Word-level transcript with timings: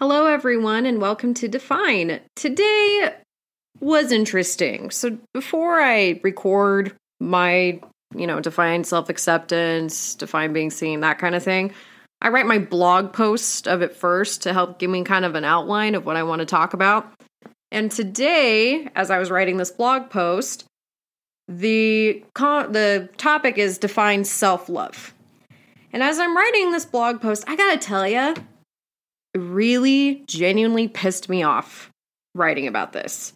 Hello, 0.00 0.24
everyone, 0.24 0.86
and 0.86 0.98
welcome 0.98 1.34
to 1.34 1.46
Define. 1.46 2.20
Today 2.34 3.16
was 3.80 4.10
interesting. 4.10 4.90
So, 4.90 5.18
before 5.34 5.78
I 5.78 6.18
record 6.24 6.96
my, 7.20 7.78
you 8.16 8.26
know, 8.26 8.40
define 8.40 8.84
self 8.84 9.10
acceptance, 9.10 10.14
define 10.14 10.54
being 10.54 10.70
seen, 10.70 11.00
that 11.00 11.18
kind 11.18 11.34
of 11.34 11.42
thing, 11.42 11.74
I 12.22 12.30
write 12.30 12.46
my 12.46 12.56
blog 12.56 13.12
post 13.12 13.68
of 13.68 13.82
it 13.82 13.94
first 13.94 14.44
to 14.44 14.54
help 14.54 14.78
give 14.78 14.88
me 14.88 15.04
kind 15.04 15.26
of 15.26 15.34
an 15.34 15.44
outline 15.44 15.94
of 15.94 16.06
what 16.06 16.16
I 16.16 16.22
want 16.22 16.40
to 16.40 16.46
talk 16.46 16.72
about. 16.72 17.12
And 17.70 17.90
today, 17.90 18.88
as 18.96 19.10
I 19.10 19.18
was 19.18 19.30
writing 19.30 19.58
this 19.58 19.70
blog 19.70 20.08
post, 20.08 20.64
the 21.46 22.24
con- 22.32 22.72
the 22.72 23.10
topic 23.18 23.58
is 23.58 23.76
define 23.76 24.24
self 24.24 24.70
love. 24.70 25.12
And 25.92 26.02
as 26.02 26.18
I'm 26.18 26.34
writing 26.34 26.72
this 26.72 26.86
blog 26.86 27.20
post, 27.20 27.44
I 27.46 27.54
gotta 27.54 27.76
tell 27.76 28.08
you, 28.08 28.34
really 29.36 30.24
genuinely 30.26 30.88
pissed 30.88 31.28
me 31.28 31.42
off 31.42 31.90
writing 32.34 32.66
about 32.66 32.92
this. 32.92 33.32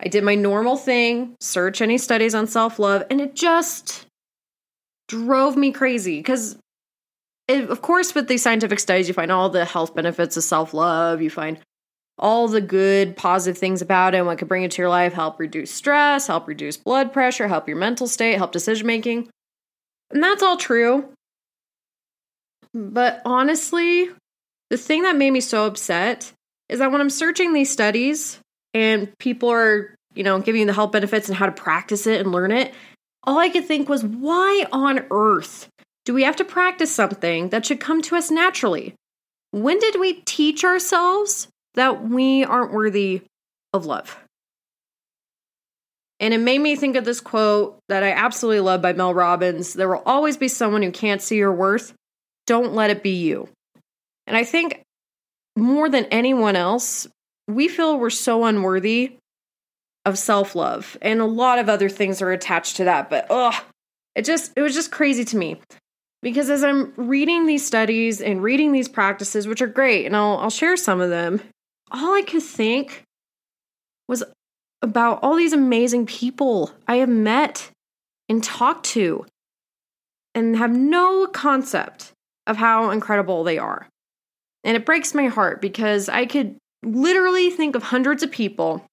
I 0.00 0.08
did 0.08 0.24
my 0.24 0.34
normal 0.34 0.76
thing, 0.76 1.34
search 1.40 1.80
any 1.80 1.98
studies 1.98 2.34
on 2.34 2.46
self 2.46 2.78
love, 2.78 3.04
and 3.10 3.20
it 3.20 3.34
just 3.34 4.06
drove 5.08 5.56
me 5.56 5.72
crazy. 5.72 6.18
Because 6.18 6.56
eh, 7.48 7.62
of 7.62 7.82
course 7.82 8.14
with 8.14 8.28
these 8.28 8.42
scientific 8.42 8.80
studies 8.80 9.08
you 9.08 9.14
find 9.14 9.30
all 9.30 9.48
the 9.48 9.64
health 9.64 9.94
benefits 9.94 10.36
of 10.36 10.44
self-love. 10.44 11.22
You 11.22 11.30
find 11.30 11.58
all 12.18 12.46
the 12.48 12.60
good 12.60 13.16
positive 13.16 13.58
things 13.58 13.82
about 13.82 14.14
it 14.14 14.18
and 14.18 14.26
what 14.26 14.38
could 14.38 14.48
bring 14.48 14.62
it 14.62 14.70
to 14.70 14.80
your 14.80 14.88
life 14.88 15.12
help 15.12 15.40
reduce 15.40 15.68
stress 15.68 16.28
help 16.28 16.46
reduce 16.46 16.76
blood 16.76 17.12
pressure 17.12 17.48
help 17.48 17.66
your 17.66 17.76
mental 17.76 18.06
state 18.06 18.36
help 18.36 18.52
decision 18.52 18.86
making 18.86 19.28
and 20.10 20.22
that's 20.22 20.42
all 20.42 20.56
true. 20.56 21.08
But 22.72 23.20
honestly 23.24 24.10
the 24.70 24.76
thing 24.76 25.02
that 25.02 25.16
made 25.16 25.30
me 25.30 25.40
so 25.40 25.66
upset 25.66 26.32
is 26.68 26.78
that 26.78 26.90
when 26.90 27.00
i'm 27.00 27.10
searching 27.10 27.52
these 27.52 27.70
studies 27.70 28.38
and 28.72 29.16
people 29.18 29.50
are 29.50 29.94
you 30.14 30.22
know 30.22 30.40
giving 30.40 30.60
you 30.60 30.66
the 30.66 30.72
health 30.72 30.92
benefits 30.92 31.28
and 31.28 31.36
how 31.36 31.46
to 31.46 31.52
practice 31.52 32.06
it 32.06 32.20
and 32.20 32.32
learn 32.32 32.50
it 32.50 32.74
all 33.24 33.38
i 33.38 33.48
could 33.48 33.64
think 33.64 33.88
was 33.88 34.04
why 34.04 34.66
on 34.72 35.04
earth 35.10 35.68
do 36.04 36.12
we 36.12 36.22
have 36.22 36.36
to 36.36 36.44
practice 36.44 36.94
something 36.94 37.48
that 37.48 37.64
should 37.64 37.80
come 37.80 38.02
to 38.02 38.16
us 38.16 38.30
naturally 38.30 38.94
when 39.50 39.78
did 39.78 40.00
we 40.00 40.14
teach 40.22 40.64
ourselves 40.64 41.48
that 41.74 42.08
we 42.08 42.44
aren't 42.44 42.72
worthy 42.72 43.22
of 43.72 43.86
love. 43.86 44.18
And 46.20 46.32
it 46.32 46.38
made 46.38 46.60
me 46.60 46.76
think 46.76 46.96
of 46.96 47.04
this 47.04 47.20
quote 47.20 47.78
that 47.88 48.02
I 48.02 48.12
absolutely 48.12 48.60
love 48.60 48.80
by 48.80 48.92
Mel 48.92 49.12
Robbins 49.12 49.74
There 49.74 49.88
will 49.88 50.02
always 50.06 50.36
be 50.36 50.48
someone 50.48 50.82
who 50.82 50.92
can't 50.92 51.20
see 51.20 51.36
your 51.36 51.52
worth. 51.52 51.92
Don't 52.46 52.74
let 52.74 52.90
it 52.90 53.02
be 53.02 53.10
you. 53.10 53.48
And 54.26 54.36
I 54.36 54.44
think 54.44 54.82
more 55.56 55.88
than 55.88 56.06
anyone 56.06 56.56
else, 56.56 57.06
we 57.46 57.68
feel 57.68 57.98
we're 57.98 58.10
so 58.10 58.44
unworthy 58.44 59.16
of 60.04 60.18
self 60.18 60.54
love. 60.54 60.96
And 61.02 61.20
a 61.20 61.26
lot 61.26 61.58
of 61.58 61.68
other 61.68 61.88
things 61.88 62.22
are 62.22 62.32
attached 62.32 62.76
to 62.76 62.84
that. 62.84 63.10
But 63.10 63.26
ugh, 63.30 63.54
it 64.14 64.24
just, 64.24 64.52
it 64.56 64.62
was 64.62 64.74
just 64.74 64.90
crazy 64.90 65.24
to 65.26 65.36
me. 65.36 65.60
Because 66.22 66.48
as 66.48 66.64
I'm 66.64 66.92
reading 66.96 67.44
these 67.44 67.66
studies 67.66 68.20
and 68.22 68.42
reading 68.42 68.72
these 68.72 68.88
practices, 68.88 69.46
which 69.46 69.60
are 69.60 69.66
great, 69.66 70.06
and 70.06 70.16
I'll, 70.16 70.38
I'll 70.38 70.50
share 70.50 70.76
some 70.76 71.00
of 71.00 71.10
them, 71.10 71.40
all 71.90 72.14
I 72.14 72.22
could 72.22 72.42
think 72.42 73.02
was 74.08 74.24
about 74.80 75.20
all 75.22 75.36
these 75.36 75.52
amazing 75.52 76.06
people 76.06 76.70
I 76.88 76.96
have 76.96 77.08
met 77.08 77.70
and 78.28 78.42
talked 78.42 78.86
to 78.86 79.26
and 80.34 80.56
have 80.56 80.74
no 80.74 81.26
concept 81.26 82.12
of 82.46 82.56
how 82.56 82.90
incredible 82.90 83.44
they 83.44 83.58
are. 83.58 83.86
And 84.64 84.76
it 84.76 84.86
breaks 84.86 85.14
my 85.14 85.26
heart 85.26 85.60
because 85.60 86.08
I 86.08 86.26
could 86.26 86.56
literally 86.82 87.50
think 87.50 87.76
of 87.76 87.82
hundreds 87.82 88.22
of 88.22 88.30
people 88.30 88.84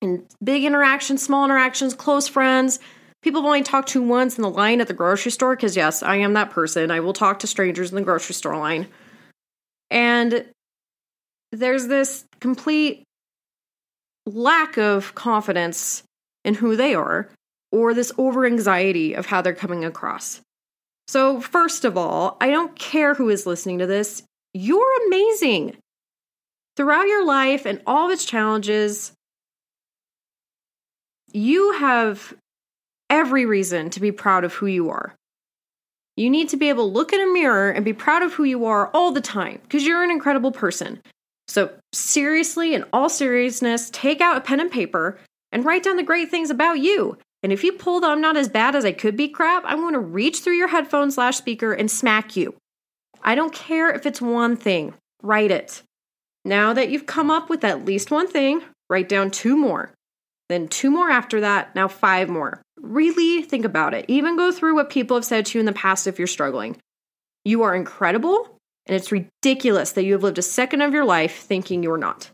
in 0.00 0.26
big 0.42 0.64
interactions, 0.64 1.22
small 1.22 1.44
interactions, 1.44 1.94
close 1.94 2.26
friends, 2.26 2.80
people 3.22 3.42
I've 3.42 3.46
only 3.46 3.62
talked 3.62 3.90
to 3.90 4.02
once 4.02 4.36
in 4.36 4.42
the 4.42 4.50
line 4.50 4.80
at 4.80 4.88
the 4.88 4.94
grocery 4.94 5.30
store, 5.30 5.54
because 5.54 5.76
yes, 5.76 6.02
I 6.02 6.16
am 6.16 6.32
that 6.34 6.50
person. 6.50 6.90
I 6.90 7.00
will 7.00 7.12
talk 7.12 7.38
to 7.40 7.46
strangers 7.46 7.90
in 7.90 7.96
the 7.96 8.02
grocery 8.02 8.34
store 8.34 8.56
line. 8.56 8.88
And 9.90 10.46
there's 11.52 11.86
this 11.86 12.24
complete 12.40 13.04
lack 14.26 14.76
of 14.76 15.14
confidence 15.14 16.02
in 16.44 16.54
who 16.54 16.76
they 16.76 16.94
are 16.94 17.28
or 17.70 17.94
this 17.94 18.12
over 18.18 18.44
anxiety 18.44 19.14
of 19.14 19.26
how 19.26 19.42
they're 19.42 19.54
coming 19.54 19.84
across. 19.84 20.40
So, 21.08 21.40
first 21.40 21.84
of 21.84 21.96
all, 21.96 22.36
I 22.40 22.50
don't 22.50 22.74
care 22.78 23.14
who 23.14 23.28
is 23.28 23.46
listening 23.46 23.78
to 23.78 23.86
this, 23.86 24.22
you're 24.54 25.06
amazing. 25.06 25.76
Throughout 26.76 27.06
your 27.06 27.24
life 27.24 27.66
and 27.66 27.82
all 27.86 28.06
of 28.06 28.12
its 28.12 28.24
challenges, 28.24 29.12
you 31.32 31.72
have 31.72 32.34
every 33.10 33.44
reason 33.44 33.90
to 33.90 34.00
be 34.00 34.12
proud 34.12 34.44
of 34.44 34.54
who 34.54 34.66
you 34.66 34.90
are. 34.90 35.14
You 36.16 36.28
need 36.30 36.50
to 36.50 36.56
be 36.56 36.68
able 36.68 36.88
to 36.88 36.94
look 36.94 37.12
in 37.12 37.20
a 37.20 37.32
mirror 37.32 37.70
and 37.70 37.84
be 37.84 37.92
proud 37.92 38.22
of 38.22 38.34
who 38.34 38.44
you 38.44 38.66
are 38.66 38.88
all 38.88 39.12
the 39.12 39.20
time 39.20 39.60
because 39.62 39.86
you're 39.86 40.04
an 40.04 40.10
incredible 40.10 40.52
person. 40.52 41.00
So, 41.48 41.70
seriously, 41.92 42.74
in 42.74 42.84
all 42.92 43.08
seriousness, 43.08 43.90
take 43.90 44.20
out 44.20 44.36
a 44.36 44.40
pen 44.40 44.60
and 44.60 44.70
paper 44.70 45.18
and 45.50 45.64
write 45.64 45.82
down 45.82 45.96
the 45.96 46.02
great 46.02 46.30
things 46.30 46.50
about 46.50 46.78
you. 46.78 47.18
And 47.42 47.52
if 47.52 47.64
you 47.64 47.72
pull 47.72 48.00
the 48.00 48.06
I'm 48.06 48.20
not 48.20 48.36
as 48.36 48.48
bad 48.48 48.76
as 48.76 48.84
I 48.84 48.92
could 48.92 49.16
be 49.16 49.28
crap, 49.28 49.64
I'm 49.66 49.80
going 49.80 49.94
to 49.94 49.98
reach 49.98 50.40
through 50.40 50.56
your 50.56 50.68
headphones 50.68 51.16
slash 51.16 51.36
speaker 51.36 51.72
and 51.72 51.90
smack 51.90 52.36
you. 52.36 52.54
I 53.22 53.34
don't 53.34 53.52
care 53.52 53.90
if 53.90 54.06
it's 54.06 54.20
one 54.20 54.56
thing, 54.56 54.94
write 55.22 55.50
it. 55.50 55.82
Now 56.44 56.72
that 56.72 56.90
you've 56.90 57.06
come 57.06 57.30
up 57.30 57.48
with 57.48 57.64
at 57.64 57.84
least 57.84 58.10
one 58.10 58.28
thing, 58.28 58.62
write 58.90 59.08
down 59.08 59.30
two 59.30 59.56
more. 59.56 59.92
Then 60.48 60.68
two 60.68 60.90
more 60.90 61.08
after 61.08 61.40
that, 61.40 61.74
now 61.74 61.88
five 61.88 62.28
more. 62.28 62.60
Really 62.80 63.42
think 63.42 63.64
about 63.64 63.94
it. 63.94 64.04
Even 64.08 64.36
go 64.36 64.50
through 64.50 64.74
what 64.74 64.90
people 64.90 65.16
have 65.16 65.24
said 65.24 65.46
to 65.46 65.58
you 65.58 65.60
in 65.60 65.66
the 65.66 65.72
past 65.72 66.06
if 66.06 66.18
you're 66.18 66.26
struggling. 66.26 66.76
You 67.44 67.62
are 67.62 67.74
incredible 67.74 68.58
and 68.86 68.96
it's 68.96 69.12
ridiculous 69.12 69.92
that 69.92 70.04
you 70.04 70.12
have 70.14 70.22
lived 70.22 70.38
a 70.38 70.42
second 70.42 70.82
of 70.82 70.92
your 70.92 71.04
life 71.04 71.38
thinking 71.38 71.82
you're 71.82 71.96
not. 71.96 72.30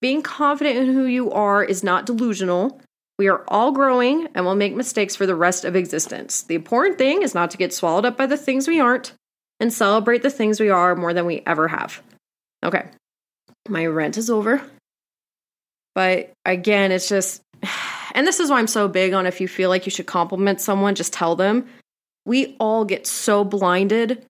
Being 0.00 0.22
confident 0.22 0.78
in 0.78 0.94
who 0.94 1.04
you 1.04 1.30
are 1.30 1.62
is 1.62 1.84
not 1.84 2.06
delusional. 2.06 2.80
We 3.18 3.28
are 3.28 3.44
all 3.48 3.72
growing 3.72 4.28
and 4.34 4.46
will 4.46 4.54
make 4.54 4.74
mistakes 4.74 5.14
for 5.14 5.26
the 5.26 5.34
rest 5.34 5.66
of 5.66 5.76
existence. 5.76 6.42
The 6.42 6.54
important 6.54 6.96
thing 6.96 7.20
is 7.20 7.34
not 7.34 7.50
to 7.50 7.58
get 7.58 7.74
swallowed 7.74 8.06
up 8.06 8.16
by 8.16 8.24
the 8.24 8.38
things 8.38 8.66
we 8.66 8.80
aren't 8.80 9.12
and 9.60 9.72
celebrate 9.72 10.22
the 10.22 10.30
things 10.30 10.58
we 10.58 10.70
are 10.70 10.96
more 10.96 11.14
than 11.14 11.26
we 11.26 11.42
ever 11.46 11.68
have. 11.68 12.02
Okay, 12.64 12.86
my 13.68 13.86
rent 13.86 14.16
is 14.16 14.30
over. 14.30 14.62
But 15.94 16.32
again, 16.44 16.92
it's 16.92 17.08
just, 17.08 17.42
and 18.14 18.26
this 18.26 18.40
is 18.40 18.50
why 18.50 18.58
I'm 18.58 18.66
so 18.66 18.88
big 18.88 19.12
on 19.12 19.26
if 19.26 19.40
you 19.40 19.48
feel 19.48 19.68
like 19.68 19.86
you 19.86 19.90
should 19.90 20.06
compliment 20.06 20.60
someone, 20.60 20.94
just 20.94 21.12
tell 21.12 21.36
them. 21.36 21.66
We 22.24 22.56
all 22.58 22.84
get 22.84 23.06
so 23.06 23.44
blinded 23.44 24.24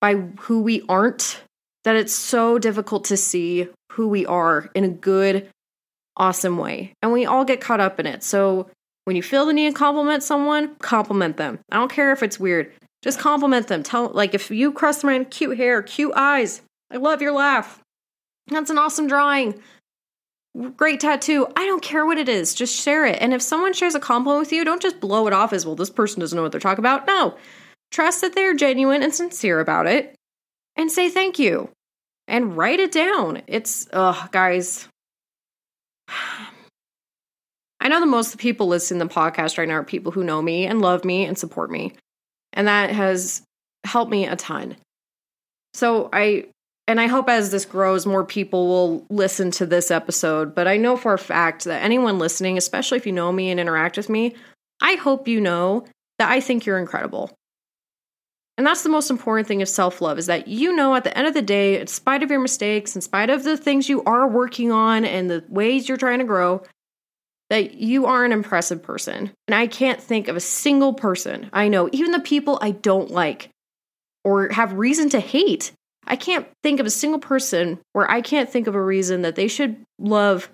by 0.00 0.14
who 0.14 0.62
we 0.62 0.82
aren't 0.88 1.42
that 1.84 1.96
it's 1.96 2.12
so 2.12 2.58
difficult 2.58 3.04
to 3.06 3.16
see 3.16 3.68
who 3.92 4.08
we 4.08 4.26
are 4.26 4.70
in 4.74 4.84
a 4.84 4.88
good, 4.88 5.48
awesome 6.16 6.58
way. 6.58 6.92
And 7.02 7.12
we 7.12 7.24
all 7.26 7.44
get 7.44 7.60
caught 7.60 7.80
up 7.80 7.98
in 7.98 8.06
it. 8.06 8.22
So 8.22 8.68
when 9.04 9.16
you 9.16 9.22
feel 9.22 9.46
the 9.46 9.52
need 9.52 9.70
to 9.70 9.74
compliment 9.76 10.22
someone, 10.22 10.74
compliment 10.76 11.36
them. 11.36 11.58
I 11.72 11.76
don't 11.76 11.90
care 11.90 12.12
if 12.12 12.22
it's 12.22 12.38
weird. 12.38 12.72
Just 13.02 13.18
compliment 13.18 13.68
them. 13.68 13.82
Tell 13.82 14.08
like 14.08 14.34
if 14.34 14.50
you 14.50 14.72
cross 14.72 15.02
my 15.02 15.24
cute 15.24 15.56
hair, 15.56 15.82
cute 15.82 16.12
eyes. 16.14 16.62
I 16.90 16.96
love 16.96 17.22
your 17.22 17.32
laugh. 17.32 17.80
That's 18.48 18.70
an 18.70 18.78
awesome 18.78 19.06
drawing. 19.06 19.60
Great 20.76 21.00
tattoo. 21.00 21.46
I 21.56 21.64
don't 21.66 21.82
care 21.82 22.04
what 22.04 22.18
it 22.18 22.28
is. 22.28 22.54
Just 22.54 22.74
share 22.74 23.06
it. 23.06 23.18
And 23.20 23.32
if 23.32 23.40
someone 23.40 23.72
shares 23.72 23.94
a 23.94 24.00
compliment 24.00 24.40
with 24.40 24.52
you, 24.52 24.64
don't 24.64 24.82
just 24.82 25.00
blow 25.00 25.26
it 25.28 25.32
off 25.32 25.52
as 25.52 25.64
well. 25.64 25.76
This 25.76 25.90
person 25.90 26.20
doesn't 26.20 26.36
know 26.36 26.42
what 26.42 26.50
they're 26.50 26.60
talking 26.60 26.82
about. 26.82 27.06
No, 27.06 27.36
Trust 27.90 28.20
that 28.20 28.34
they're 28.34 28.54
genuine 28.54 29.02
and 29.02 29.12
sincere 29.12 29.60
about 29.60 29.86
it 29.86 30.14
and 30.76 30.90
say 30.90 31.10
thank 31.10 31.38
you 31.38 31.70
and 32.28 32.56
write 32.56 32.80
it 32.80 32.92
down. 32.92 33.42
It's, 33.46 33.88
ugh, 33.92 34.30
guys. 34.30 34.88
I 37.82 37.88
know 37.88 37.98
the 37.98 38.06
most 38.06 38.36
people 38.38 38.66
listening 38.66 39.00
to 39.00 39.06
the 39.06 39.14
podcast 39.14 39.56
right 39.56 39.66
now 39.66 39.74
are 39.74 39.84
people 39.84 40.12
who 40.12 40.22
know 40.22 40.42
me 40.42 40.66
and 40.66 40.82
love 40.82 41.04
me 41.04 41.24
and 41.24 41.38
support 41.38 41.70
me. 41.70 41.94
And 42.52 42.68
that 42.68 42.90
has 42.90 43.42
helped 43.84 44.10
me 44.10 44.26
a 44.26 44.36
ton. 44.36 44.76
So 45.74 46.08
I, 46.12 46.46
and 46.88 47.00
I 47.00 47.06
hope 47.06 47.28
as 47.28 47.50
this 47.50 47.64
grows, 47.64 48.06
more 48.06 48.24
people 48.24 48.66
will 48.66 49.06
listen 49.08 49.50
to 49.52 49.66
this 49.66 49.90
episode. 49.90 50.54
But 50.54 50.66
I 50.66 50.76
know 50.76 50.96
for 50.96 51.12
a 51.12 51.18
fact 51.18 51.64
that 51.64 51.82
anyone 51.82 52.18
listening, 52.18 52.58
especially 52.58 52.98
if 52.98 53.06
you 53.06 53.12
know 53.12 53.30
me 53.30 53.50
and 53.50 53.60
interact 53.60 53.96
with 53.96 54.08
me, 54.08 54.34
I 54.82 54.94
hope 54.94 55.28
you 55.28 55.40
know 55.40 55.84
that 56.18 56.30
I 56.30 56.40
think 56.40 56.66
you're 56.66 56.78
incredible. 56.78 57.30
And 58.58 58.66
that's 58.66 58.82
the 58.82 58.90
most 58.90 59.10
important 59.10 59.48
thing 59.48 59.62
of 59.62 59.68
self 59.70 60.02
love 60.02 60.18
is 60.18 60.26
that 60.26 60.46
you 60.46 60.76
know 60.76 60.94
at 60.94 61.04
the 61.04 61.16
end 61.16 61.26
of 61.26 61.32
the 61.32 61.40
day, 61.40 61.80
in 61.80 61.86
spite 61.86 62.22
of 62.22 62.30
your 62.30 62.40
mistakes, 62.40 62.94
in 62.94 63.00
spite 63.00 63.30
of 63.30 63.42
the 63.42 63.56
things 63.56 63.88
you 63.88 64.02
are 64.04 64.28
working 64.28 64.70
on 64.70 65.06
and 65.06 65.30
the 65.30 65.42
ways 65.48 65.88
you're 65.88 65.96
trying 65.96 66.18
to 66.18 66.26
grow, 66.26 66.62
that 67.50 67.74
you 67.74 68.06
are 68.06 68.24
an 68.24 68.32
impressive 68.32 68.82
person. 68.82 69.32
And 69.46 69.54
I 69.54 69.66
can't 69.66 70.00
think 70.00 70.28
of 70.28 70.36
a 70.36 70.40
single 70.40 70.94
person 70.94 71.50
I 71.52 71.68
know, 71.68 71.88
even 71.92 72.12
the 72.12 72.20
people 72.20 72.58
I 72.62 72.70
don't 72.70 73.10
like 73.10 73.50
or 74.24 74.48
have 74.50 74.72
reason 74.72 75.10
to 75.10 75.20
hate. 75.20 75.72
I 76.06 76.16
can't 76.16 76.46
think 76.62 76.80
of 76.80 76.86
a 76.86 76.90
single 76.90 77.20
person 77.20 77.78
where 77.92 78.10
I 78.10 78.20
can't 78.22 78.48
think 78.48 78.66
of 78.66 78.74
a 78.74 78.82
reason 78.82 79.22
that 79.22 79.36
they 79.36 79.48
should 79.48 79.76
love 79.98 80.50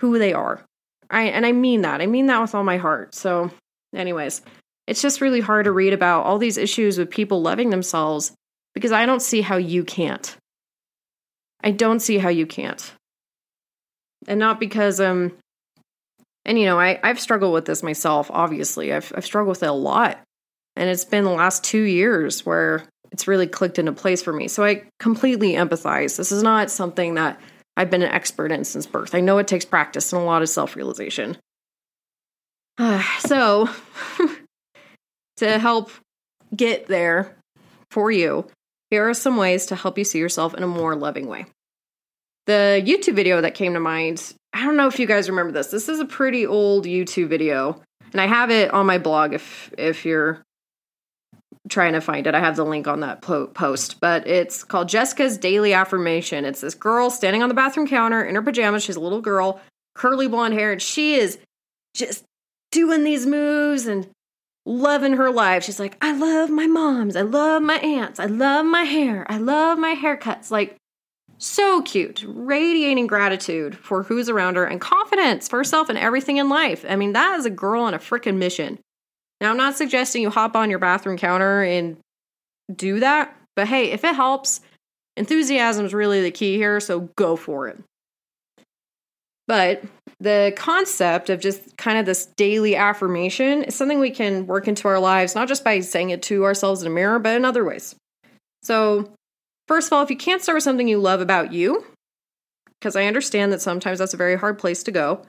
who 0.00 0.18
they 0.18 0.32
are. 0.32 0.64
I 1.10 1.24
and 1.24 1.46
I 1.46 1.52
mean 1.52 1.82
that. 1.82 2.00
I 2.00 2.06
mean 2.06 2.26
that 2.26 2.40
with 2.40 2.54
all 2.54 2.64
my 2.64 2.78
heart. 2.78 3.14
So, 3.14 3.50
anyways, 3.94 4.42
it's 4.86 5.02
just 5.02 5.20
really 5.20 5.40
hard 5.40 5.64
to 5.64 5.72
read 5.72 5.92
about 5.92 6.24
all 6.24 6.38
these 6.38 6.58
issues 6.58 6.98
with 6.98 7.10
people 7.10 7.42
loving 7.42 7.70
themselves 7.70 8.32
because 8.74 8.92
I 8.92 9.06
don't 9.06 9.22
see 9.22 9.42
how 9.42 9.56
you 9.56 9.84
can't. 9.84 10.36
I 11.62 11.70
don't 11.70 12.00
see 12.00 12.18
how 12.18 12.28
you 12.28 12.46
can't. 12.46 12.92
And 14.26 14.40
not 14.40 14.58
because 14.58 15.00
um 15.00 15.32
and 16.44 16.58
you 16.58 16.66
know, 16.66 16.78
I, 16.78 16.98
I've 17.02 17.20
struggled 17.20 17.52
with 17.52 17.64
this 17.64 17.82
myself, 17.82 18.30
obviously. 18.32 18.92
I've 18.92 19.12
I've 19.16 19.24
struggled 19.24 19.56
with 19.56 19.62
it 19.62 19.68
a 19.68 19.72
lot. 19.72 20.20
And 20.76 20.90
it's 20.90 21.04
been 21.04 21.24
the 21.24 21.30
last 21.30 21.62
two 21.62 21.82
years 21.82 22.44
where 22.44 22.84
it's 23.12 23.28
really 23.28 23.46
clicked 23.46 23.78
into 23.78 23.92
place 23.92 24.22
for 24.22 24.32
me. 24.32 24.48
So 24.48 24.64
I 24.64 24.82
completely 24.98 25.52
empathize. 25.52 26.16
This 26.16 26.32
is 26.32 26.42
not 26.42 26.70
something 26.70 27.14
that 27.14 27.40
I've 27.76 27.90
been 27.90 28.02
an 28.02 28.10
expert 28.10 28.50
in 28.50 28.64
since 28.64 28.86
birth. 28.86 29.14
I 29.14 29.20
know 29.20 29.38
it 29.38 29.46
takes 29.46 29.64
practice 29.64 30.12
and 30.12 30.20
a 30.20 30.24
lot 30.24 30.42
of 30.42 30.48
self 30.48 30.76
realization. 30.76 31.36
Uh, 32.76 33.02
so, 33.20 33.68
to 35.36 35.58
help 35.58 35.90
get 36.54 36.86
there 36.86 37.36
for 37.90 38.10
you, 38.10 38.46
here 38.90 39.08
are 39.08 39.14
some 39.14 39.36
ways 39.36 39.66
to 39.66 39.76
help 39.76 39.96
you 39.96 40.04
see 40.04 40.18
yourself 40.18 40.54
in 40.54 40.62
a 40.62 40.68
more 40.68 40.96
loving 40.96 41.28
way. 41.28 41.46
The 42.46 42.82
YouTube 42.84 43.14
video 43.14 43.40
that 43.40 43.54
came 43.54 43.74
to 43.74 43.80
mind, 43.80 44.34
I 44.52 44.64
don't 44.64 44.76
know 44.76 44.86
if 44.86 44.98
you 44.98 45.06
guys 45.06 45.30
remember 45.30 45.52
this. 45.52 45.68
This 45.68 45.88
is 45.88 46.00
a 46.00 46.04
pretty 46.04 46.46
old 46.46 46.84
YouTube 46.84 47.28
video, 47.28 47.80
and 48.12 48.20
I 48.20 48.26
have 48.26 48.50
it 48.50 48.70
on 48.72 48.86
my 48.86 48.98
blog 48.98 49.32
if 49.32 49.72
if 49.78 50.04
you're 50.04 50.42
trying 51.68 51.94
to 51.94 52.00
find 52.00 52.26
it. 52.26 52.34
I 52.34 52.40
have 52.40 52.56
the 52.56 52.64
link 52.64 52.86
on 52.86 53.00
that 53.00 53.22
po- 53.22 53.46
post, 53.46 53.98
but 54.00 54.26
it's 54.26 54.62
called 54.64 54.88
Jessica's 54.88 55.38
Daily 55.38 55.72
Affirmation. 55.72 56.44
It's 56.44 56.60
this 56.60 56.74
girl 56.74 57.08
standing 57.08 57.42
on 57.42 57.48
the 57.48 57.54
bathroom 57.54 57.86
counter 57.86 58.22
in 58.22 58.34
her 58.34 58.42
pajamas. 58.42 58.84
She's 58.84 58.96
a 58.96 59.00
little 59.00 59.22
girl, 59.22 59.60
curly 59.94 60.28
blonde 60.28 60.54
hair, 60.54 60.72
and 60.72 60.82
she 60.82 61.14
is 61.14 61.38
just 61.94 62.24
doing 62.70 63.04
these 63.04 63.24
moves 63.24 63.86
and 63.86 64.08
loving 64.66 65.14
her 65.14 65.30
life. 65.30 65.64
She's 65.64 65.80
like, 65.80 65.96
I 66.02 66.12
love 66.12 66.50
my 66.50 66.66
moms. 66.66 67.16
I 67.16 67.22
love 67.22 67.62
my 67.62 67.78
aunts. 67.78 68.20
I 68.20 68.26
love 68.26 68.66
my 68.66 68.82
hair. 68.82 69.24
I 69.30 69.38
love 69.38 69.78
my 69.78 69.94
haircuts. 69.94 70.50
Like, 70.50 70.76
so 71.44 71.82
cute, 71.82 72.24
radiating 72.26 73.06
gratitude 73.06 73.76
for 73.76 74.02
who's 74.02 74.28
around 74.28 74.56
her 74.56 74.64
and 74.64 74.80
confidence 74.80 75.48
for 75.48 75.58
herself 75.58 75.88
and 75.88 75.98
everything 75.98 76.38
in 76.38 76.48
life. 76.48 76.84
I 76.88 76.96
mean, 76.96 77.12
that 77.12 77.38
is 77.38 77.46
a 77.46 77.50
girl 77.50 77.82
on 77.82 77.94
a 77.94 77.98
freaking 77.98 78.36
mission. 78.36 78.78
Now, 79.40 79.50
I'm 79.50 79.56
not 79.56 79.76
suggesting 79.76 80.22
you 80.22 80.30
hop 80.30 80.56
on 80.56 80.70
your 80.70 80.78
bathroom 80.78 81.18
counter 81.18 81.62
and 81.62 81.98
do 82.74 83.00
that, 83.00 83.36
but 83.56 83.68
hey, 83.68 83.90
if 83.90 84.04
it 84.04 84.14
helps, 84.14 84.60
enthusiasm 85.16 85.84
is 85.84 85.92
really 85.92 86.22
the 86.22 86.30
key 86.30 86.56
here, 86.56 86.80
so 86.80 87.10
go 87.16 87.36
for 87.36 87.68
it. 87.68 87.78
But 89.46 89.82
the 90.20 90.54
concept 90.56 91.28
of 91.28 91.40
just 91.40 91.76
kind 91.76 91.98
of 91.98 92.06
this 92.06 92.26
daily 92.36 92.76
affirmation 92.76 93.64
is 93.64 93.74
something 93.74 94.00
we 94.00 94.10
can 94.10 94.46
work 94.46 94.66
into 94.66 94.88
our 94.88 94.98
lives, 94.98 95.34
not 95.34 95.48
just 95.48 95.64
by 95.64 95.80
saying 95.80 96.10
it 96.10 96.22
to 96.22 96.44
ourselves 96.44 96.80
in 96.80 96.86
a 96.86 96.94
mirror, 96.94 97.18
but 97.18 97.36
in 97.36 97.44
other 97.44 97.64
ways. 97.64 97.94
So, 98.62 99.12
First 99.66 99.88
of 99.88 99.94
all, 99.94 100.02
if 100.02 100.10
you 100.10 100.16
can't 100.16 100.42
start 100.42 100.56
with 100.56 100.64
something 100.64 100.88
you 100.88 100.98
love 100.98 101.20
about 101.20 101.52
you, 101.52 101.84
because 102.78 102.96
I 102.96 103.04
understand 103.04 103.52
that 103.52 103.62
sometimes 103.62 103.98
that's 103.98 104.14
a 104.14 104.18
very 104.18 104.36
hard 104.36 104.58
place 104.58 104.82
to 104.82 104.92
go, 104.92 105.24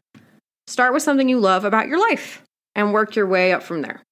start 0.68 0.94
with 0.94 1.04
something 1.04 1.30
you 1.30 1.40
love 1.40 1.64
about 1.64 1.88
your 1.88 2.00
life 2.00 2.44
and 2.76 2.94
work 2.94 3.16
your 3.16 3.28
way 3.28 3.54
up 3.54 3.64
from 3.64 3.82
there. 3.82 4.04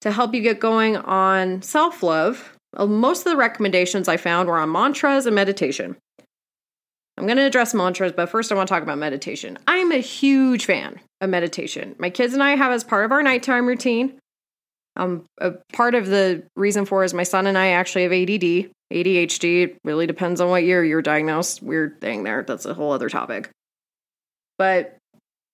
To 0.00 0.12
help 0.12 0.34
you 0.34 0.40
get 0.40 0.60
going 0.60 0.96
on 0.96 1.62
self 1.62 2.02
love, 2.02 2.56
uh, 2.76 2.86
most 2.86 3.26
of 3.26 3.32
the 3.32 3.36
recommendations 3.36 4.08
I 4.08 4.16
found 4.16 4.48
were 4.48 4.58
on 4.58 4.72
mantras 4.72 5.26
and 5.26 5.34
meditation. 5.34 5.96
I'm 7.16 7.26
going 7.26 7.36
to 7.36 7.44
address 7.44 7.74
mantras, 7.74 8.12
but 8.12 8.28
first 8.28 8.50
I 8.50 8.54
want 8.54 8.68
to 8.68 8.74
talk 8.74 8.82
about 8.82 8.98
meditation. 8.98 9.58
I'm 9.68 9.92
a 9.92 9.98
huge 9.98 10.64
fan 10.64 11.00
of 11.20 11.30
meditation. 11.30 11.94
My 11.98 12.10
kids 12.10 12.34
and 12.34 12.42
I 12.42 12.56
have 12.56 12.72
as 12.72 12.82
part 12.82 13.04
of 13.04 13.12
our 13.12 13.22
nighttime 13.22 13.66
routine. 13.66 14.18
Um, 14.96 15.24
a 15.38 15.52
part 15.72 15.94
of 15.94 16.06
the 16.06 16.44
reason 16.56 16.84
for 16.86 17.04
is 17.04 17.14
my 17.14 17.22
son 17.22 17.46
and 17.46 17.58
I 17.58 17.68
actually 17.68 18.02
have 18.02 18.12
ADD, 18.12 18.70
ADHD. 18.94 19.76
really 19.84 20.06
depends 20.06 20.40
on 20.40 20.48
what 20.48 20.64
year 20.64 20.84
you're 20.84 21.02
diagnosed. 21.02 21.62
Weird 21.62 22.00
thing 22.00 22.22
there. 22.22 22.42
That's 22.42 22.64
a 22.64 22.74
whole 22.74 22.92
other 22.92 23.08
topic. 23.08 23.50
But 24.56 24.96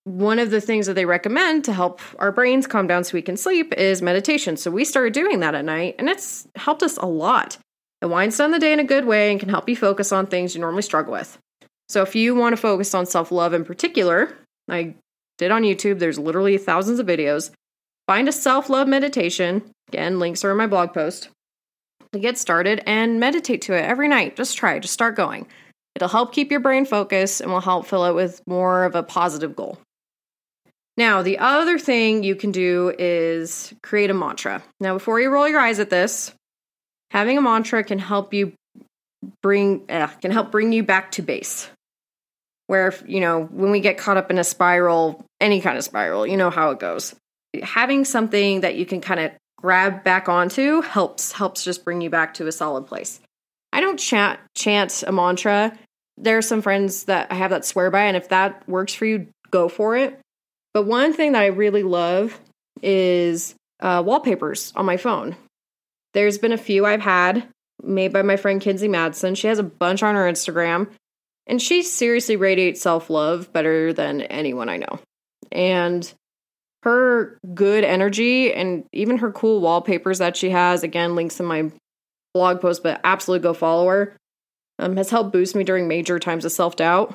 one 0.04 0.38
of 0.38 0.50
the 0.50 0.60
things 0.60 0.86
that 0.86 0.94
they 0.94 1.04
recommend 1.04 1.64
to 1.64 1.72
help 1.72 2.00
our 2.18 2.32
brains 2.32 2.66
calm 2.66 2.86
down 2.86 3.04
so 3.04 3.14
we 3.14 3.22
can 3.22 3.36
sleep 3.36 3.72
is 3.74 4.02
meditation. 4.02 4.56
So 4.56 4.70
we 4.70 4.84
started 4.84 5.12
doing 5.12 5.40
that 5.40 5.54
at 5.54 5.64
night, 5.64 5.96
and 5.98 6.08
it's 6.08 6.46
helped 6.56 6.82
us 6.82 6.96
a 6.98 7.06
lot. 7.06 7.58
It 8.02 8.06
winds 8.06 8.36
down 8.36 8.50
the 8.50 8.58
day 8.58 8.72
in 8.72 8.80
a 8.80 8.84
good 8.84 9.04
way 9.04 9.30
and 9.30 9.40
can 9.40 9.48
help 9.48 9.68
you 9.68 9.76
focus 9.76 10.12
on 10.12 10.26
things 10.26 10.54
you 10.54 10.60
normally 10.60 10.82
struggle 10.82 11.12
with. 11.12 11.38
So 11.88 12.02
if 12.02 12.14
you 12.14 12.34
want 12.34 12.54
to 12.54 12.60
focus 12.60 12.94
on 12.94 13.06
self 13.06 13.32
love 13.32 13.52
in 13.52 13.64
particular, 13.64 14.36
I 14.68 14.94
did 15.38 15.50
on 15.50 15.62
YouTube, 15.62 15.98
there's 15.98 16.18
literally 16.18 16.56
thousands 16.58 16.98
of 16.98 17.06
videos. 17.06 17.50
Find 18.06 18.28
a 18.28 18.32
self 18.32 18.68
love 18.68 18.88
meditation. 18.88 19.70
Again, 19.88 20.18
links 20.18 20.44
are 20.44 20.50
in 20.50 20.56
my 20.56 20.66
blog 20.66 20.94
post 20.94 21.30
get 22.18 22.38
started 22.38 22.82
and 22.86 23.20
meditate 23.20 23.62
to 23.62 23.74
it 23.74 23.84
every 23.84 24.08
night. 24.08 24.36
Just 24.36 24.56
try, 24.56 24.78
just 24.78 24.94
start 24.94 25.16
going. 25.16 25.46
It'll 25.94 26.08
help 26.08 26.32
keep 26.32 26.50
your 26.50 26.60
brain 26.60 26.86
focused 26.86 27.40
and 27.40 27.50
will 27.50 27.60
help 27.60 27.86
fill 27.86 28.06
it 28.06 28.14
with 28.14 28.40
more 28.46 28.84
of 28.84 28.94
a 28.94 29.02
positive 29.02 29.54
goal. 29.54 29.78
Now, 30.96 31.22
the 31.22 31.38
other 31.38 31.78
thing 31.78 32.22
you 32.22 32.34
can 32.34 32.52
do 32.52 32.94
is 32.98 33.72
create 33.82 34.10
a 34.10 34.14
mantra. 34.14 34.62
Now, 34.80 34.94
before 34.94 35.20
you 35.20 35.30
roll 35.30 35.48
your 35.48 35.60
eyes 35.60 35.78
at 35.78 35.90
this, 35.90 36.32
having 37.10 37.38
a 37.38 37.42
mantra 37.42 37.84
can 37.84 37.98
help 37.98 38.34
you 38.34 38.52
bring 39.42 39.84
uh, 39.88 40.08
can 40.20 40.30
help 40.30 40.50
bring 40.50 40.72
you 40.72 40.82
back 40.82 41.12
to 41.12 41.22
base. 41.22 41.68
Where 42.66 42.94
you 43.06 43.20
know, 43.20 43.44
when 43.44 43.70
we 43.70 43.80
get 43.80 43.98
caught 43.98 44.16
up 44.16 44.30
in 44.30 44.38
a 44.38 44.44
spiral, 44.44 45.24
any 45.40 45.60
kind 45.60 45.78
of 45.78 45.84
spiral, 45.84 46.26
you 46.26 46.36
know 46.36 46.50
how 46.50 46.70
it 46.70 46.78
goes 46.78 47.14
having 47.62 48.04
something 48.04 48.60
that 48.60 48.76
you 48.76 48.86
can 48.86 49.00
kind 49.00 49.20
of 49.20 49.32
grab 49.60 50.04
back 50.04 50.28
onto 50.28 50.82
helps 50.82 51.32
helps 51.32 51.64
just 51.64 51.84
bring 51.84 52.00
you 52.00 52.10
back 52.10 52.34
to 52.34 52.46
a 52.46 52.52
solid 52.52 52.86
place. 52.86 53.20
I 53.72 53.80
don't 53.80 53.98
chant 53.98 54.40
chant 54.54 55.04
a 55.06 55.12
mantra. 55.12 55.76
There 56.16 56.38
are 56.38 56.42
some 56.42 56.62
friends 56.62 57.04
that 57.04 57.28
I 57.30 57.34
have 57.34 57.50
that 57.50 57.64
swear 57.64 57.90
by, 57.90 58.04
and 58.04 58.16
if 58.16 58.28
that 58.28 58.68
works 58.68 58.92
for 58.94 59.06
you, 59.06 59.28
go 59.50 59.68
for 59.68 59.96
it. 59.96 60.18
But 60.74 60.86
one 60.86 61.12
thing 61.12 61.32
that 61.32 61.42
I 61.42 61.46
really 61.46 61.82
love 61.82 62.38
is 62.82 63.54
uh, 63.80 64.02
wallpapers 64.04 64.72
on 64.76 64.84
my 64.86 64.96
phone. 64.96 65.36
There's 66.12 66.38
been 66.38 66.52
a 66.52 66.58
few 66.58 66.84
I've 66.84 67.00
had 67.00 67.48
made 67.82 68.12
by 68.12 68.22
my 68.22 68.36
friend 68.36 68.60
Kinsey 68.60 68.88
Madsen. 68.88 69.36
She 69.36 69.46
has 69.46 69.58
a 69.58 69.64
bunch 69.64 70.02
on 70.02 70.14
her 70.14 70.30
Instagram, 70.30 70.90
and 71.46 71.60
she 71.60 71.82
seriously 71.82 72.36
radiates 72.36 72.82
self 72.82 73.10
love 73.10 73.52
better 73.52 73.92
than 73.92 74.22
anyone 74.22 74.68
I 74.68 74.76
know. 74.76 75.00
And 75.52 76.12
her 76.82 77.38
good 77.54 77.84
energy 77.84 78.52
and 78.52 78.84
even 78.92 79.18
her 79.18 79.30
cool 79.32 79.60
wallpapers 79.60 80.18
that 80.18 80.36
she 80.36 80.50
has 80.50 80.82
again 80.82 81.14
links 81.14 81.38
in 81.38 81.46
my 81.46 81.70
blog 82.32 82.60
post 82.60 82.82
but 82.82 83.00
absolutely 83.04 83.42
go 83.42 83.52
follow 83.52 83.86
her 83.88 84.16
um, 84.80 84.96
has 84.96 85.10
helped 85.10 85.32
boost 85.32 85.54
me 85.54 85.62
during 85.62 85.86
major 85.86 86.18
times 86.18 86.44
of 86.44 86.52
self-doubt. 86.52 87.14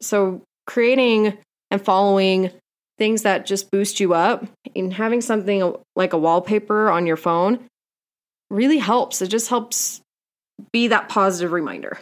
So 0.00 0.42
creating 0.66 1.38
and 1.70 1.80
following 1.80 2.50
things 2.98 3.22
that 3.22 3.46
just 3.46 3.70
boost 3.70 4.00
you 4.00 4.12
up 4.12 4.44
and 4.74 4.92
having 4.92 5.20
something 5.20 5.74
like 5.96 6.12
a 6.12 6.18
wallpaper 6.18 6.90
on 6.90 7.06
your 7.06 7.16
phone 7.16 7.60
really 8.50 8.78
helps. 8.78 9.22
It 9.22 9.28
just 9.28 9.48
helps 9.48 10.00
be 10.72 10.88
that 10.88 11.08
positive 11.08 11.52
reminder. 11.52 11.98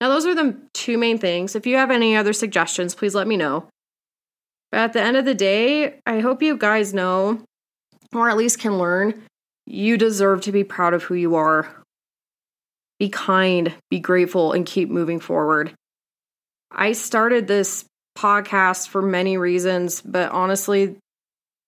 Now 0.00 0.08
those 0.08 0.26
are 0.26 0.34
the 0.34 0.56
two 0.74 0.98
main 0.98 1.18
things. 1.18 1.56
If 1.56 1.66
you 1.66 1.76
have 1.76 1.90
any 1.90 2.16
other 2.16 2.32
suggestions 2.32 2.94
please 2.94 3.14
let 3.14 3.28
me 3.28 3.36
know 3.36 3.68
but 4.70 4.80
at 4.80 4.92
the 4.92 5.02
end 5.02 5.16
of 5.16 5.24
the 5.24 5.34
day, 5.34 6.00
I 6.06 6.20
hope 6.20 6.42
you 6.42 6.56
guys 6.56 6.92
know, 6.92 7.42
or 8.12 8.28
at 8.28 8.36
least 8.36 8.60
can 8.60 8.78
learn, 8.78 9.22
you 9.66 9.96
deserve 9.96 10.42
to 10.42 10.52
be 10.52 10.64
proud 10.64 10.94
of 10.94 11.02
who 11.02 11.14
you 11.14 11.34
are. 11.34 11.68
Be 12.98 13.08
kind, 13.08 13.74
be 13.90 14.00
grateful, 14.00 14.52
and 14.52 14.66
keep 14.66 14.90
moving 14.90 15.20
forward. 15.20 15.72
I 16.70 16.92
started 16.92 17.46
this 17.46 17.84
podcast 18.16 18.88
for 18.88 19.00
many 19.00 19.38
reasons, 19.38 20.00
but 20.00 20.32
honestly, 20.32 20.96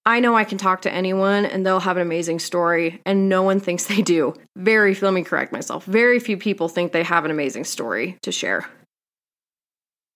I 0.04 0.20
know 0.20 0.34
I 0.34 0.44
can 0.44 0.58
talk 0.58 0.82
to 0.82 0.92
anyone 0.92 1.44
and 1.44 1.64
they'll 1.64 1.78
have 1.78 1.96
an 1.96 2.02
amazing 2.02 2.40
story, 2.40 3.00
and 3.06 3.28
no 3.28 3.42
one 3.42 3.60
thinks 3.60 3.84
they 3.84 4.02
do. 4.02 4.34
Very, 4.56 4.94
let 4.96 5.12
me 5.12 5.22
correct 5.22 5.52
myself, 5.52 5.84
very 5.84 6.18
few 6.18 6.36
people 6.36 6.68
think 6.68 6.92
they 6.92 7.04
have 7.04 7.24
an 7.24 7.30
amazing 7.30 7.64
story 7.64 8.18
to 8.22 8.32
share. 8.32 8.68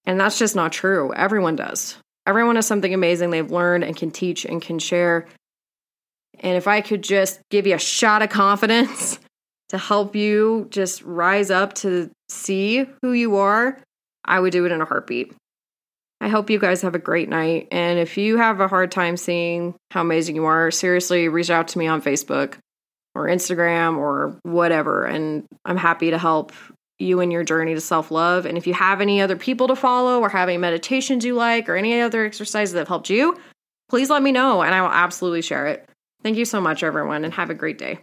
And 0.06 0.18
that's 0.18 0.38
just 0.38 0.56
not 0.56 0.72
true. 0.72 1.14
Everyone 1.14 1.56
does. 1.56 1.96
Everyone 2.26 2.56
has 2.56 2.66
something 2.66 2.94
amazing 2.94 3.30
they've 3.30 3.50
learned 3.50 3.84
and 3.84 3.96
can 3.96 4.10
teach 4.10 4.44
and 4.44 4.62
can 4.62 4.78
share. 4.78 5.26
And 6.40 6.56
if 6.56 6.66
I 6.66 6.80
could 6.80 7.02
just 7.02 7.40
give 7.50 7.66
you 7.66 7.74
a 7.74 7.78
shot 7.78 8.22
of 8.22 8.30
confidence 8.30 9.18
to 9.68 9.78
help 9.78 10.16
you 10.16 10.66
just 10.70 11.02
rise 11.02 11.50
up 11.50 11.74
to 11.74 12.10
see 12.28 12.86
who 13.02 13.12
you 13.12 13.36
are, 13.36 13.78
I 14.24 14.40
would 14.40 14.52
do 14.52 14.64
it 14.64 14.72
in 14.72 14.80
a 14.80 14.84
heartbeat. 14.84 15.34
I 16.20 16.28
hope 16.28 16.48
you 16.48 16.58
guys 16.58 16.80
have 16.82 16.94
a 16.94 16.98
great 16.98 17.28
night. 17.28 17.68
And 17.70 17.98
if 17.98 18.16
you 18.16 18.38
have 18.38 18.60
a 18.60 18.68
hard 18.68 18.90
time 18.90 19.16
seeing 19.18 19.74
how 19.90 20.00
amazing 20.00 20.36
you 20.36 20.46
are, 20.46 20.70
seriously, 20.70 21.28
reach 21.28 21.50
out 21.50 21.68
to 21.68 21.78
me 21.78 21.86
on 21.86 22.00
Facebook. 22.00 22.56
or 23.14 23.26
Instagram 23.26 23.96
or 23.96 24.38
whatever. 24.42 25.04
And 25.04 25.44
I'm 25.64 25.76
happy 25.76 26.10
to 26.10 26.18
help 26.18 26.52
you 26.98 27.20
in 27.20 27.30
your 27.30 27.44
journey 27.44 27.74
to 27.74 27.80
self 27.80 28.10
love. 28.10 28.46
And 28.46 28.56
if 28.56 28.66
you 28.66 28.74
have 28.74 29.00
any 29.00 29.20
other 29.20 29.36
people 29.36 29.68
to 29.68 29.76
follow 29.76 30.20
or 30.20 30.28
have 30.28 30.48
any 30.48 30.58
meditations 30.58 31.24
you 31.24 31.34
like 31.34 31.68
or 31.68 31.76
any 31.76 32.00
other 32.00 32.24
exercises 32.24 32.72
that 32.72 32.80
have 32.80 32.88
helped 32.88 33.10
you, 33.10 33.36
please 33.88 34.10
let 34.10 34.22
me 34.22 34.32
know 34.32 34.62
and 34.62 34.74
I 34.74 34.80
will 34.80 34.88
absolutely 34.88 35.42
share 35.42 35.66
it. 35.66 35.88
Thank 36.22 36.36
you 36.36 36.44
so 36.44 36.60
much, 36.60 36.82
everyone, 36.82 37.24
and 37.24 37.34
have 37.34 37.50
a 37.50 37.54
great 37.54 37.78
day. 37.78 37.98